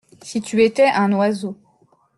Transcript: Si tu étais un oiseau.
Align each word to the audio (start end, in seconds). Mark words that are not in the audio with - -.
Si 0.23 0.41
tu 0.41 0.63
étais 0.63 0.87
un 0.87 1.13
oiseau. 1.13 1.55